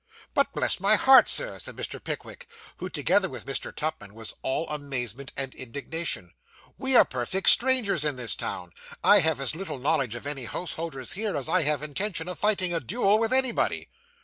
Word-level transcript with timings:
'But 0.33 0.51
bless 0.53 0.79
my 0.79 0.95
heart, 0.95 1.27
Sir,' 1.27 1.59
said 1.59 1.75
Mr. 1.75 2.03
Pickwick, 2.03 2.47
who, 2.77 2.89
together 2.89 3.29
with 3.29 3.45
Mr. 3.45 3.71
Tupman, 3.71 4.15
was 4.15 4.33
all 4.41 4.67
amazement 4.69 5.31
and 5.37 5.53
indignation; 5.53 6.31
'we 6.79 6.95
are 6.95 7.05
perfect 7.05 7.47
strangers 7.49 8.03
in 8.03 8.15
this 8.15 8.33
town. 8.33 8.71
I 9.03 9.19
have 9.19 9.39
as 9.39 9.53
little 9.55 9.77
knowledge 9.77 10.15
of 10.15 10.25
any 10.25 10.45
householders 10.45 11.11
here, 11.13 11.35
as 11.37 11.47
I 11.47 11.61
have 11.61 11.83
intention 11.83 12.27
of 12.27 12.39
fighting 12.39 12.73
a 12.73 12.79
duel 12.79 13.19
with 13.19 13.31
anybody. 13.31 13.89